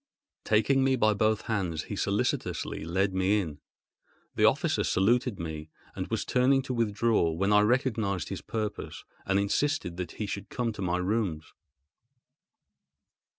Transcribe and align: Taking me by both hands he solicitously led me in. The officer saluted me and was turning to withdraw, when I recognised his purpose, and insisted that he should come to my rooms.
Taking 0.45 0.83
me 0.83 0.95
by 0.95 1.13
both 1.13 1.41
hands 1.43 1.83
he 1.83 1.95
solicitously 1.95 2.83
led 2.83 3.13
me 3.13 3.39
in. 3.39 3.59
The 4.33 4.45
officer 4.45 4.83
saluted 4.83 5.39
me 5.39 5.69
and 5.95 6.07
was 6.07 6.25
turning 6.25 6.63
to 6.63 6.73
withdraw, 6.73 7.29
when 7.33 7.53
I 7.53 7.59
recognised 7.61 8.29
his 8.29 8.41
purpose, 8.41 9.03
and 9.27 9.37
insisted 9.37 9.97
that 9.97 10.13
he 10.13 10.25
should 10.25 10.49
come 10.49 10.73
to 10.73 10.81
my 10.81 10.97
rooms. 10.97 11.53